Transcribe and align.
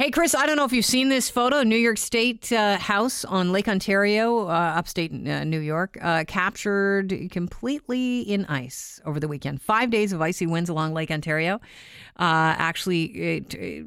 Hey, 0.00 0.10
Chris, 0.10 0.34
I 0.34 0.46
don't 0.46 0.56
know 0.56 0.64
if 0.64 0.72
you've 0.72 0.86
seen 0.86 1.10
this 1.10 1.28
photo. 1.28 1.62
New 1.62 1.76
York 1.76 1.98
State 1.98 2.50
uh, 2.54 2.78
house 2.78 3.22
on 3.26 3.52
Lake 3.52 3.68
Ontario, 3.68 4.48
uh, 4.48 4.72
upstate 4.74 5.12
uh, 5.12 5.44
New 5.44 5.60
York, 5.60 5.98
uh, 6.00 6.24
captured 6.26 7.28
completely 7.30 8.22
in 8.22 8.46
ice 8.46 8.98
over 9.04 9.20
the 9.20 9.28
weekend. 9.28 9.60
Five 9.60 9.90
days 9.90 10.14
of 10.14 10.22
icy 10.22 10.46
winds 10.46 10.70
along 10.70 10.94
Lake 10.94 11.10
Ontario. 11.10 11.56
Uh, 12.18 12.56
actually, 12.56 13.04
it, 13.08 13.52
it 13.52 13.84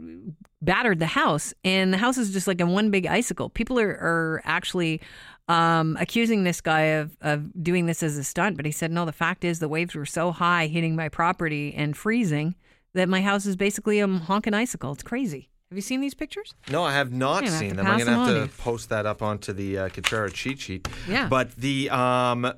battered 0.61 0.99
the 0.99 1.07
house, 1.07 1.51
and 1.63 1.91
the 1.91 1.97
house 1.97 2.19
is 2.19 2.31
just 2.31 2.45
like 2.45 2.61
a 2.61 2.67
one 2.67 2.91
big 2.91 3.07
icicle. 3.07 3.49
People 3.49 3.79
are, 3.79 3.89
are 3.89 4.41
actually 4.45 5.01
um, 5.47 5.97
accusing 5.99 6.43
this 6.43 6.61
guy 6.61 6.81
of, 6.81 7.17
of 7.21 7.63
doing 7.63 7.87
this 7.87 8.03
as 8.03 8.19
a 8.19 8.23
stunt, 8.23 8.55
but 8.55 8.67
he 8.67 8.71
said, 8.71 8.91
no, 8.91 9.03
the 9.03 9.11
fact 9.11 9.43
is 9.43 9.57
the 9.57 9.67
waves 9.67 9.95
were 9.95 10.05
so 10.05 10.31
high 10.31 10.67
hitting 10.67 10.95
my 10.95 11.09
property 11.09 11.73
and 11.73 11.97
freezing 11.97 12.53
that 12.93 13.09
my 13.09 13.23
house 13.23 13.47
is 13.47 13.55
basically 13.55 13.99
a 13.99 14.07
honking 14.07 14.53
icicle. 14.53 14.91
It's 14.91 15.01
crazy. 15.01 15.49
Have 15.73 15.77
you 15.79 15.81
seen 15.81 16.01
these 16.01 16.13
pictures? 16.13 16.53
No, 16.69 16.83
I 16.83 16.93
have 16.93 17.11
not 17.11 17.45
have 17.45 17.51
seen 17.51 17.71
to 17.71 17.77
them. 17.77 17.87
I'm 17.87 17.97
going 17.97 18.05
to 18.05 18.13
have 18.13 18.55
to 18.55 18.61
post 18.61 18.89
that 18.89 19.07
up 19.07 19.23
onto 19.23 19.53
the 19.53 19.79
uh, 19.79 19.89
Katrera 19.89 20.31
cheat 20.31 20.59
sheet. 20.59 20.87
Yeah. 21.09 21.27
But 21.27 21.55
the 21.55 21.89
um, 21.89 22.45
uh, 22.45 22.51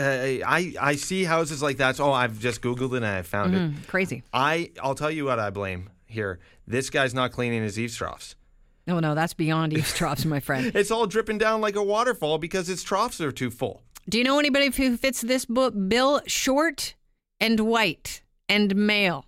I 0.00 0.74
I 0.80 0.96
see 0.96 1.22
houses 1.22 1.62
like 1.62 1.76
that. 1.76 2.00
Oh, 2.00 2.10
I've 2.10 2.40
just 2.40 2.62
googled 2.62 2.94
it 2.94 2.96
and 2.96 3.06
I 3.06 3.22
found 3.22 3.54
it. 3.54 3.58
Mm, 3.58 3.86
crazy. 3.86 4.24
I 4.32 4.72
I'll 4.82 4.96
tell 4.96 5.12
you 5.12 5.26
what 5.26 5.38
I 5.38 5.50
blame 5.50 5.90
here. 6.06 6.40
This 6.66 6.90
guy's 6.90 7.14
not 7.14 7.30
cleaning 7.30 7.62
his 7.62 7.78
eaves 7.78 7.94
troughs. 7.94 8.34
No, 8.84 8.98
no, 8.98 9.14
that's 9.14 9.32
beyond 9.32 9.72
eavesdrops, 9.76 10.24
my 10.26 10.40
friend. 10.40 10.72
It's 10.74 10.90
all 10.90 11.06
dripping 11.06 11.38
down 11.38 11.60
like 11.60 11.76
a 11.76 11.84
waterfall 11.84 12.38
because 12.38 12.68
its 12.68 12.82
troughs 12.82 13.20
are 13.20 13.30
too 13.30 13.52
full. 13.52 13.84
Do 14.08 14.18
you 14.18 14.24
know 14.24 14.40
anybody 14.40 14.70
who 14.70 14.96
fits 14.96 15.20
this 15.20 15.44
book 15.44 15.72
bill? 15.86 16.20
Short 16.26 16.96
and 17.38 17.60
white 17.60 18.22
and 18.48 18.74
male. 18.74 19.25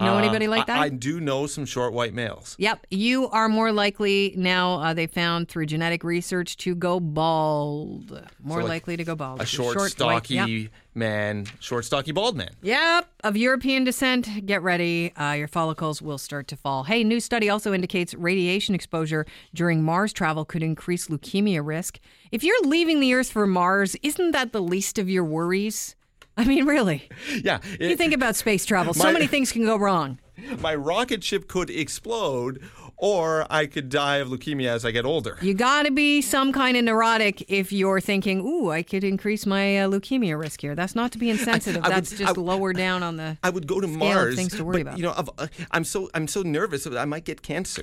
Know 0.00 0.14
Uh, 0.14 0.18
anybody 0.18 0.46
like 0.46 0.66
that? 0.66 0.78
I, 0.78 0.90
do 0.90 1.18
know 1.20 1.46
some 1.48 1.64
short 1.64 1.92
white 1.92 2.14
males. 2.14 2.54
Yep, 2.58 2.86
you 2.90 3.28
are 3.30 3.48
more 3.48 3.72
likely 3.72 4.32
now. 4.36 4.74
Uh, 4.80 4.94
they 4.94 5.08
found 5.08 5.48
through 5.48 5.66
genetic 5.66 6.04
research 6.04 6.56
to 6.58 6.76
go 6.76 7.00
bald. 7.00 8.10
More 8.42 8.58
So, 8.58 8.62
like, 8.62 8.68
likely 8.68 8.96
to 8.96 9.04
go 9.04 9.14
bald. 9.16 9.40
A 9.40 9.46
short, 9.46 9.76
white- 9.76 9.90
stocky 9.90 10.34
yep. 10.34 10.70
man, 10.94 11.46
short, 11.58 11.84
stocky, 11.84 12.12
bald 12.12 12.36
man. 12.36 12.50
Yep, 12.62 13.08
of 13.24 13.36
European 13.36 13.82
descent. 13.82 14.46
Get 14.46 14.62
ready. 14.62 15.12
Uh, 15.16 15.32
your 15.32 15.48
follicles 15.48 16.00
will 16.00 16.18
start 16.18 16.46
to 16.48 16.56
fall. 16.56 16.84
Hey, 16.84 17.02
new 17.02 17.18
study 17.18 17.48
also 17.50 17.72
indicates 17.72 18.14
radiation 18.14 18.76
exposure 18.76 19.26
during 19.52 19.82
Mars 19.82 20.12
travel 20.12 20.44
could 20.44 20.62
increase 20.62 21.08
leukemia 21.08 21.60
risk. 21.64 21.98
If 22.30 22.44
you're 22.44 22.60
leaving 22.62 23.00
the 23.00 23.14
Earth 23.14 23.30
for 23.32 23.46
Mars, 23.48 23.96
isn't 24.02 24.30
that 24.30 24.52
the 24.52 24.62
least 24.62 24.98
of 24.98 25.10
your 25.10 25.24
worries? 25.24 25.96
I 26.38 26.44
mean, 26.44 26.66
really. 26.66 27.08
Yeah, 27.42 27.58
You 27.80 27.96
think 27.96 28.14
about 28.14 28.36
space 28.36 28.64
travel. 28.64 28.94
So 28.94 29.12
many 29.12 29.26
things 29.26 29.50
can 29.52 29.64
go 29.64 29.76
wrong. 29.76 30.18
my 30.60 30.74
rocket 30.74 31.24
ship 31.24 31.48
could 31.48 31.68
explode, 31.68 32.62
or 32.96 33.44
I 33.50 33.66
could 33.66 33.88
die 33.88 34.18
of 34.18 34.28
leukemia 34.28 34.68
as 34.68 34.84
I 34.84 34.92
get 34.92 35.04
older. 35.04 35.36
You 35.42 35.52
got 35.52 35.84
to 35.86 35.90
be 35.90 36.22
some 36.22 36.52
kind 36.52 36.76
of 36.76 36.84
neurotic 36.84 37.44
if 37.50 37.72
you're 37.72 38.00
thinking, 38.00 38.40
"Ooh, 38.40 38.70
I 38.70 38.82
could 38.84 39.02
increase 39.02 39.46
my 39.46 39.78
uh, 39.78 39.88
leukemia 39.88 40.38
risk 40.38 40.60
here." 40.60 40.76
That's 40.76 40.94
not 40.94 41.10
to 41.12 41.18
be 41.18 41.28
insensitive. 41.28 41.84
I 41.84 41.88
would- 41.88 41.96
That's 41.96 42.10
just 42.16 42.38
I- 42.38 42.40
lower 42.40 42.72
down 42.72 43.02
on 43.02 43.16
the. 43.16 43.36
I 43.42 43.50
would 43.50 43.66
go 43.66 43.80
to 43.80 43.88
Mars. 43.88 44.36
things 44.36 44.56
to 44.56 44.64
worry 44.64 44.84
but, 44.84 44.90
about. 44.92 44.98
You 44.98 45.04
know, 45.04 45.10
uh, 45.38 45.48
I'm 45.72 45.84
so 45.84 46.08
I'm 46.14 46.28
so 46.28 46.42
nervous 46.42 46.84
that 46.84 46.96
I 46.96 47.04
might 47.04 47.24
get 47.24 47.42
cancer. 47.42 47.82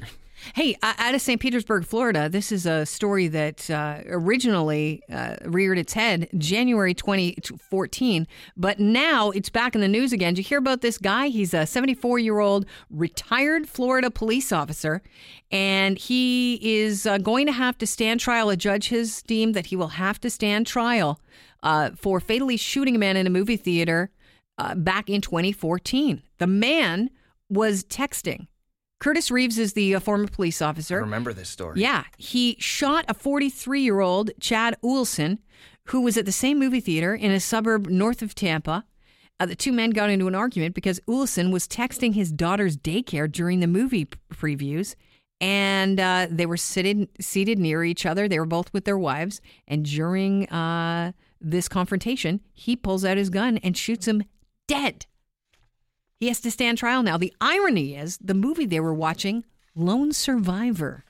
Hey, 0.54 0.78
out 0.84 1.16
of 1.16 1.22
St. 1.22 1.42
Petersburg, 1.42 1.86
Florida, 1.86 2.30
this 2.30 2.52
is 2.52 2.66
a 2.66 2.86
story 2.86 3.28
that 3.30 3.70
uh, 3.70 4.02
originally 4.08 5.02
uh, 5.12 5.38
reared 5.44 5.80
its 5.80 5.94
head 5.94 6.30
January 6.38 6.94
2014, 6.94 8.28
but 8.56 8.80
now 8.80 9.32
it's 9.32 9.50
back 9.50 9.74
in 9.74 9.82
the 9.82 9.88
news 9.88 10.14
again. 10.14 10.36
Did 10.36 10.46
you 10.46 10.48
hear 10.48 10.60
about 10.60 10.82
this 10.82 10.98
guy? 10.98 11.28
He's 11.28 11.54
a 11.54 11.66
74 11.66 12.20
year 12.20 12.40
old 12.40 12.66
retired 12.90 13.68
Florida 13.68 14.12
police 14.12 14.52
officer, 14.52 15.02
and 15.52 15.98
he 15.98 16.60
is 16.62 17.06
uh, 17.06 17.18
going 17.18 17.48
to 17.48 17.52
have 17.52 17.78
to 17.80 17.88
stand 17.88 18.20
trial. 18.20 18.50
A 18.50 18.56
judge 18.56 18.90
has 18.90 19.24
deemed 19.24 19.56
that 19.56 19.68
he 19.68 19.76
will 19.76 19.90
have 19.90 20.22
to 20.22 20.30
stand 20.30 20.68
trial 20.68 21.20
uh, 21.64 21.92
for 21.98 22.20
fatally 22.20 22.58
shooting 22.58 22.96
a 22.96 23.00
man 23.00 23.18
in 23.18 23.26
a 23.26 23.32
movie 23.32 23.58
theater 23.58 24.12
uh, 24.58 24.76
back 24.76 25.10
in 25.10 25.22
2014. 25.22 26.22
The 26.38 26.48
man 26.48 27.10
was 27.50 27.84
texting. 27.84 28.48
Curtis 29.06 29.30
Reeves 29.30 29.60
is 29.60 29.74
the 29.74 29.94
uh, 29.94 30.00
former 30.00 30.26
police 30.26 30.64
I 30.64 30.70
officer. 30.70 31.00
remember 31.00 31.32
this 31.32 31.48
story. 31.48 31.80
Yeah, 31.80 32.06
he 32.18 32.58
shot 32.60 33.06
a 33.08 33.14
43 33.14 33.80
year 33.80 34.00
old 34.00 34.32
Chad 34.40 34.76
Oulson, 34.84 35.38
who 35.90 36.02
was 36.02 36.18
at 36.18 36.26
the 36.26 36.32
same 36.32 36.58
movie 36.58 36.80
theater 36.80 37.14
in 37.14 37.30
a 37.30 37.40
suburb 37.40 37.86
north 37.86 38.24
of 38.24 38.34
Tampa. 38.34 38.84
Uh, 39.40 39.46
the 39.46 39.56
two 39.56 39.72
men 39.72 39.92
got 39.92 40.10
into 40.10 40.28
an 40.28 40.34
argument 40.34 40.74
because 40.74 41.00
Ulson 41.08 41.52
was 41.52 41.68
texting 41.68 42.16
his 42.16 42.32
daughter's 42.32 42.78
daycare 42.78 43.32
during 43.32 43.60
the 43.60 43.68
movie 43.68 44.06
p- 44.06 44.18
previews, 44.34 44.96
and 45.40 46.00
uh, 46.00 46.26
they 46.32 46.48
were 46.48 46.58
seated 46.58 47.08
seated 47.22 47.60
near 47.60 47.84
each 47.84 48.08
other. 48.08 48.28
They 48.28 48.40
were 48.40 48.48
both 48.48 48.74
with 48.74 48.86
their 48.86 48.98
wives, 48.98 49.40
and 49.68 49.86
during 49.86 50.50
uh, 50.50 51.12
this 51.40 51.70
confrontation, 51.70 52.42
he 52.56 52.76
pulls 52.76 53.06
out 53.06 53.18
his 53.18 53.30
gun 53.30 53.60
and 53.60 53.78
shoots 53.78 54.08
him 54.08 54.24
dead. 54.68 55.06
He 56.20 56.28
has 56.28 56.40
to 56.42 56.52
stand 56.52 56.78
trial 56.78 57.04
now. 57.04 57.18
The 57.18 57.34
irony 57.42 57.96
is 57.96 58.18
the 58.20 58.34
movie 58.34 58.66
they 58.66 58.80
were 58.80 58.94
watching, 58.94 59.44
Lone 59.76 60.14
Survivor. 60.14 61.04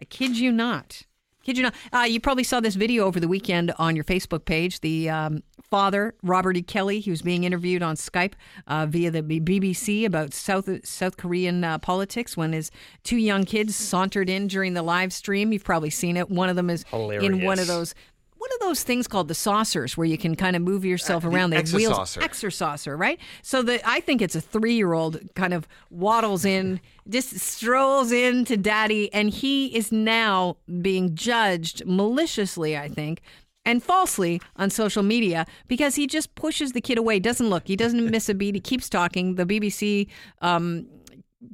I 0.00 0.04
kid 0.04 0.38
you 0.38 0.50
not. 0.50 1.02
Kid 1.44 1.56
you 1.56 1.64
not. 1.64 1.74
Uh, 1.92 2.06
you 2.08 2.20
probably 2.20 2.44
saw 2.44 2.60
this 2.60 2.74
video 2.74 3.04
over 3.04 3.20
the 3.20 3.28
weekend 3.28 3.72
on 3.78 3.94
your 3.94 4.04
Facebook 4.04 4.44
page. 4.44 4.80
The 4.80 5.10
um, 5.10 5.42
father, 5.62 6.14
Robert 6.22 6.56
E. 6.56 6.62
Kelly, 6.62 7.00
he 7.00 7.10
was 7.10 7.22
being 7.22 7.44
interviewed 7.44 7.82
on 7.82 7.96
Skype 7.96 8.34
uh, 8.66 8.86
via 8.86 9.10
the 9.10 9.22
BBC 9.22 10.06
about 10.06 10.32
South 10.32 10.68
South 10.86 11.16
Korean 11.16 11.64
uh, 11.64 11.78
politics 11.78 12.36
when 12.36 12.52
his 12.52 12.70
two 13.02 13.16
young 13.16 13.44
kids 13.44 13.76
sauntered 13.76 14.30
in 14.30 14.46
during 14.46 14.74
the 14.74 14.82
live 14.82 15.12
stream. 15.12 15.52
You've 15.52 15.64
probably 15.64 15.90
seen 15.90 16.16
it. 16.16 16.30
One 16.30 16.48
of 16.48 16.56
them 16.56 16.70
is 16.70 16.84
in 16.92 17.44
one 17.44 17.58
of 17.58 17.66
those. 17.66 17.94
One 18.38 18.50
of 18.54 18.60
those 18.60 18.84
things 18.84 19.08
called 19.08 19.28
the 19.28 19.34
saucers, 19.34 19.96
where 19.96 20.06
you 20.06 20.16
can 20.16 20.36
kind 20.36 20.54
of 20.54 20.62
move 20.62 20.84
yourself 20.84 21.24
Uh, 21.24 21.28
the 21.28 21.36
around. 21.36 21.50
They 21.50 21.56
have 21.56 21.72
wheels, 21.72 22.16
exercise, 22.20 22.86
right? 22.86 23.18
So 23.42 23.62
the 23.62 23.80
I 23.88 24.00
think 24.00 24.22
it's 24.22 24.36
a 24.36 24.40
three 24.40 24.74
year 24.74 24.92
old 24.92 25.18
kind 25.34 25.52
of 25.52 25.66
waddles 25.90 26.44
in, 26.44 26.80
just 27.08 27.38
strolls 27.40 28.12
in 28.12 28.44
to 28.46 28.56
daddy, 28.56 29.12
and 29.12 29.30
he 29.30 29.66
is 29.76 29.90
now 29.90 30.56
being 30.80 31.14
judged 31.14 31.84
maliciously, 31.84 32.76
I 32.76 32.88
think. 32.88 33.20
And 33.64 33.82
falsely 33.82 34.40
on 34.56 34.70
social 34.70 35.02
media 35.02 35.44
because 35.66 35.94
he 35.96 36.06
just 36.06 36.34
pushes 36.36 36.72
the 36.72 36.80
kid 36.80 36.96
away, 36.96 37.18
doesn't 37.18 37.50
look, 37.50 37.66
he 37.66 37.76
doesn't 37.76 38.10
miss 38.10 38.30
a 38.30 38.34
beat, 38.34 38.54
he 38.54 38.62
keeps 38.62 38.88
talking. 38.88 39.34
The 39.34 39.44
BBC 39.44 40.06
um, 40.40 40.86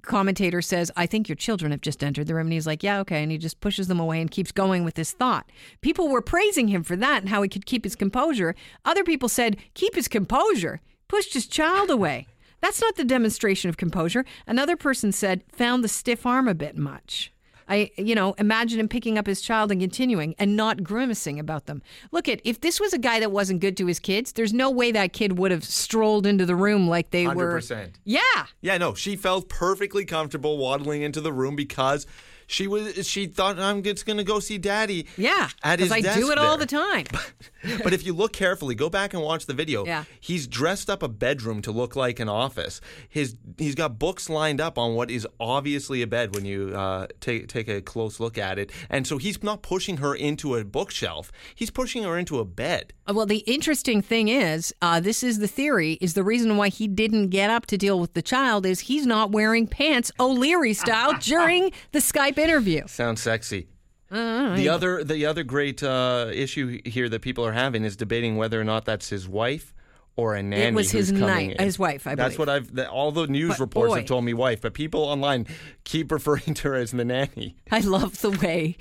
commentator 0.03 0.63
says, 0.63 0.91
I 0.97 1.07
think 1.07 1.29
your 1.29 1.37
children 1.37 1.71
have 1.73 1.81
just 1.81 2.03
entered 2.03 2.27
the 2.27 2.35
room. 2.35 2.47
And 2.47 2.53
he's 2.53 2.67
like, 2.67 2.83
Yeah, 2.83 3.01
okay. 3.01 3.23
And 3.23 3.31
he 3.31 3.39
just 3.39 3.61
pushes 3.61 3.89
them 3.89 4.01
away 4.01 4.21
and 4.21 4.31
keeps 4.31 4.53
going 4.53 4.85
with 4.85 4.95
this 4.95 5.13
thought. 5.13 5.51
People 5.81 6.09
were 6.09 6.23
praising 6.23 6.69
him 6.69 6.83
for 6.83 6.97
that 6.97 7.23
and 7.23 7.29
how 7.29 7.43
he 7.43 7.49
could 7.49 7.67
keep 7.67 7.85
his 7.85 7.97
composure. 7.97 8.55
Other 8.85 9.05
people 9.05 9.29
said, 9.29 9.57
Keep 9.75 9.95
his 9.95 10.09
composure, 10.09 10.81
pushed 11.09 11.35
his 11.35 11.47
child 11.47 11.91
away. 11.91 12.27
That's 12.61 12.81
not 12.81 12.97
the 12.97 13.05
demonstration 13.05 13.69
of 13.69 13.77
composure. 13.77 14.25
Another 14.47 14.77
person 14.77 15.13
said, 15.13 15.45
Found 15.53 15.85
the 15.85 15.89
stiff 15.89 16.25
arm 16.25 16.49
a 16.49 16.55
bit 16.55 16.77
much. 16.79 17.34
I, 17.69 17.91
you 17.97 18.15
know, 18.15 18.35
imagine 18.39 18.81
him 18.81 18.89
picking 18.89 19.19
up 19.19 19.27
his 19.27 19.41
child 19.41 19.71
and 19.71 19.81
continuing 19.81 20.35
and 20.39 20.57
not 20.57 20.83
grimacing 20.83 21.39
about 21.39 21.67
them. 21.67 21.83
Look 22.13 22.29
at 22.29 22.41
if 22.45 22.61
this 22.61 22.81
was 22.81 22.93
a 22.93 22.99
guy 22.99 23.21
that 23.21 23.31
wasn't 23.33 23.61
good 23.61 23.77
to 23.79 23.87
his 23.87 23.99
kids, 23.99 24.33
there's 24.33 24.53
no 24.53 24.71
way 24.71 24.93
that 24.93 25.13
kid 25.13 25.39
would 25.39 25.51
have 25.51 25.65
strolled 25.65 26.27
into 26.27 26.47
the 26.47 26.57
room 26.57 26.89
like 26.89 27.11
they 27.11 27.27
were. 27.27 27.61
100%. 27.61 27.95
Yeah. 28.05 28.21
Yeah, 28.61 28.79
no, 28.79 28.95
she 28.95 29.17
felt 29.17 29.49
perfectly 29.49 30.05
comfortable 30.05 30.59
waddling 30.59 31.03
into 31.03 31.21
the 31.21 31.33
room 31.33 31.57
because 31.57 32.07
she 32.47 32.67
was 32.67 33.07
she 33.07 33.27
thought 33.27 33.59
I'm 33.59 33.83
just 33.83 34.07
going 34.07 34.19
to 34.19 34.25
go 34.25 34.41
see 34.41 34.59
daddy. 34.59 35.07
Yeah, 35.17 35.49
at 35.63 35.79
his 35.79 35.89
because 35.89 36.05
I 36.05 36.09
desk 36.09 36.19
do 36.21 36.31
it 36.31 36.39
all 36.39 36.57
the 36.57 36.67
time. 36.67 37.07
but 37.83 37.93
if 37.93 38.05
you 38.05 38.13
look 38.15 38.33
carefully, 38.33 38.75
go 38.75 38.89
back 38.91 39.15
and 39.15 39.23
watch 39.23 39.47
the 39.47 39.55
video. 39.55 39.85
Yeah. 39.85 40.05
He's 40.21 40.47
dressed 40.47 40.91
up 40.91 41.03
a 41.03 41.09
bedroom 41.09 41.63
to 41.63 41.73
look 41.73 41.97
like 41.97 42.21
an 42.21 42.29
office. 42.29 42.81
His 43.09 43.37
he's 43.59 43.75
got 43.75 43.99
books 43.99 44.29
lined 44.29 44.61
up 44.61 44.79
on 44.79 44.95
what 44.95 45.11
is 45.11 45.27
obviously 45.41 46.03
a 46.03 46.07
bed 46.07 46.35
when 46.35 46.45
you 46.45 46.73
uh, 46.75 47.07
take 47.21 47.49
take 47.49 47.69
a 47.69 47.81
close 47.81 48.21
look 48.21 48.39
at 48.39 48.59
it. 48.59 48.71
And 48.91 49.07
so 49.07 49.19
he's 49.19 49.43
not 49.43 49.63
pushing 49.63 49.99
her 49.99 50.15
into 50.15 50.57
a 50.57 50.65
bookshelf. 50.65 51.33
He's 51.55 51.71
pushing 51.71 52.03
her 52.05 52.19
into 52.19 52.39
a 52.39 52.45
bed. 52.45 52.93
Uh, 53.09 53.15
Well, 53.15 53.27
the 53.27 53.39
interesting 53.39 54.03
thing 54.03 54.29
is, 54.29 54.75
uh, 54.83 55.01
this 55.01 55.23
is 55.23 55.39
the 55.39 55.49
theory, 55.49 55.93
is 56.01 56.15
the 56.15 56.25
reason 56.25 56.57
why 56.57 56.69
he 56.69 56.89
didn't 56.89 57.29
get 57.29 57.51
up 57.51 57.67
to 57.67 57.79
deal 57.79 57.99
with 58.01 58.15
the 58.15 58.23
child 58.23 58.67
is 58.67 58.81
he's 58.81 59.07
not 59.07 59.31
wearing 59.33 59.67
pants 59.67 60.11
O'Leary 60.19 60.75
style 60.75 61.15
during 61.21 61.73
the 61.93 61.99
Skype 62.01 62.34
interview. 62.39 62.83
Sounds 62.87 63.23
sexy. 63.23 63.69
the 64.11 64.69
other 64.71 65.03
the 65.03 65.27
other 65.27 65.43
great 65.43 65.83
uh, 65.83 66.31
issue 66.33 66.81
here 66.85 67.09
that 67.09 67.21
people 67.23 67.45
are 67.45 67.53
having 67.53 67.85
is 67.85 67.97
debating 67.97 68.37
whether 68.37 68.61
or 68.61 68.65
not 68.65 68.85
that's 68.85 69.09
his 69.09 69.29
wife 69.29 69.75
or 70.17 70.37
a 70.37 70.43
nanny. 70.43 70.67
It 70.67 70.75
was 70.75 70.91
his 70.93 71.11
coming 71.11 71.49
ni- 71.49 71.55
in. 71.57 71.65
his 71.65 71.77
wife, 71.79 72.07
I 72.07 72.15
That's 72.15 72.37
believe. 72.37 72.39
what 72.39 72.49
I've. 72.49 72.75
The, 72.75 72.89
all 72.89 73.11
the 73.11 73.27
news 73.27 73.55
But 73.55 73.61
reports 73.61 73.91
boy. 73.93 73.97
have 73.99 74.07
told 74.07 74.25
me 74.25 74.33
wife, 74.35 74.61
but 74.61 74.73
people 74.75 75.01
online 75.03 75.47
keep 75.83 76.13
referring 76.19 76.55
to 76.55 76.69
her 76.69 76.75
as 76.77 76.93
the 76.93 77.05
nanny. 77.05 77.57
I 77.73 77.81
love 77.81 78.21
the 78.21 78.31
way 78.31 78.77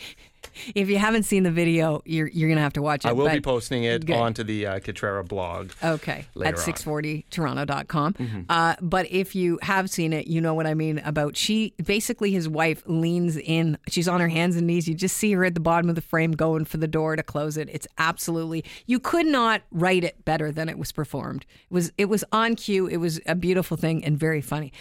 if 0.75 0.89
you 0.89 0.97
haven't 0.97 1.23
seen 1.23 1.43
the 1.43 1.51
video, 1.51 2.01
you're 2.05 2.27
you're 2.27 2.49
gonna 2.49 2.61
have 2.61 2.73
to 2.73 2.81
watch 2.81 3.05
it. 3.05 3.09
I 3.09 3.11
will 3.11 3.29
be 3.29 3.41
posting 3.41 3.83
it 3.83 4.05
Good. 4.05 4.15
onto 4.15 4.43
the 4.43 4.65
uh, 4.65 4.79
Catrera 4.79 5.23
blog. 5.23 5.71
Okay, 5.83 6.25
at 6.43 6.55
640toronto.com. 6.55 8.13
Mm-hmm. 8.13 8.41
Uh, 8.49 8.75
but 8.81 9.11
if 9.11 9.35
you 9.35 9.59
have 9.61 9.89
seen 9.89 10.13
it, 10.13 10.27
you 10.27 10.39
know 10.41 10.53
what 10.53 10.67
I 10.67 10.73
mean 10.73 10.99
about 10.99 11.35
she 11.35 11.73
basically 11.83 12.31
his 12.31 12.47
wife 12.47 12.83
leans 12.85 13.37
in. 13.37 13.77
She's 13.89 14.07
on 14.07 14.21
her 14.21 14.29
hands 14.29 14.55
and 14.55 14.67
knees. 14.67 14.87
You 14.87 14.95
just 14.95 15.17
see 15.17 15.33
her 15.33 15.43
at 15.45 15.53
the 15.53 15.59
bottom 15.59 15.89
of 15.89 15.95
the 15.95 16.01
frame 16.01 16.31
going 16.31 16.65
for 16.65 16.77
the 16.77 16.87
door 16.87 17.15
to 17.15 17.23
close 17.23 17.57
it. 17.57 17.69
It's 17.71 17.87
absolutely 17.97 18.63
you 18.85 18.99
could 18.99 19.25
not 19.25 19.61
write 19.71 20.03
it 20.03 20.23
better 20.25 20.51
than 20.51 20.69
it 20.69 20.77
was 20.77 20.91
performed. 20.91 21.45
It 21.69 21.73
was 21.73 21.91
it 21.97 22.05
was 22.05 22.23
on 22.31 22.55
cue. 22.55 22.87
It 22.87 22.97
was 22.97 23.19
a 23.25 23.35
beautiful 23.35 23.77
thing 23.77 24.03
and 24.05 24.17
very 24.17 24.41
funny. 24.41 24.71